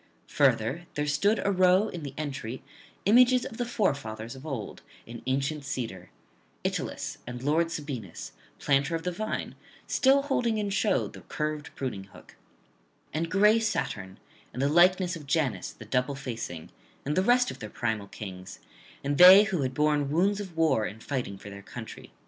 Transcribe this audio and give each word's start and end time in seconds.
Further, 0.29 0.87
there 0.95 1.05
stood 1.05 1.37
arow 1.41 1.87
in 1.89 2.01
the 2.01 2.15
entry 2.17 2.63
images 3.05 3.45
of 3.45 3.57
the 3.57 3.67
forefathers 3.67 4.33
of 4.35 4.47
old 4.47 4.81
in 5.05 5.21
ancient 5.27 5.63
cedar, 5.63 6.09
Italus, 6.63 7.19
and 7.27 7.43
lord 7.43 7.67
Sabinus, 7.69 8.31
planter 8.57 8.95
of 8.95 9.03
the 9.03 9.11
vine, 9.11 9.53
still 9.85 10.23
holding 10.23 10.57
in 10.57 10.71
show 10.71 11.05
the 11.07 11.21
curved 11.21 11.69
pruning 11.75 12.05
hook, 12.05 12.35
and 13.13 13.29
gray 13.29 13.59
Saturn, 13.59 14.17
and 14.51 14.59
the 14.59 14.69
likeness 14.69 15.15
of 15.15 15.27
Janus 15.27 15.71
the 15.71 15.85
double 15.85 16.15
facing, 16.15 16.71
and 17.05 17.15
the 17.15 17.21
rest 17.21 17.51
of 17.51 17.59
their 17.59 17.69
primal 17.69 18.07
kings, 18.07 18.57
and 19.03 19.19
they 19.19 19.43
who 19.43 19.61
had 19.61 19.75
borne 19.75 20.09
wounds 20.09 20.39
of 20.39 20.57
war 20.57 20.87
in 20.87 20.99
fighting 20.99 21.37
for 21.37 21.51
their 21.51 21.61
country. 21.61 22.11